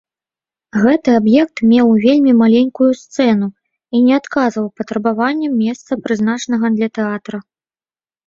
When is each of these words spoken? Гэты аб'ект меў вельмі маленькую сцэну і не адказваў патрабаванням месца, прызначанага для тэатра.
Гэты 0.83 1.09
аб'ект 1.19 1.57
меў 1.73 1.87
вельмі 2.05 2.31
маленькую 2.41 2.87
сцэну 3.01 3.47
і 3.99 4.01
не 4.07 4.13
адказваў 4.21 4.67
патрабаванням 4.79 5.53
месца, 5.65 5.91
прызначанага 6.07 6.65
для 6.79 6.87
тэатра. 6.99 7.37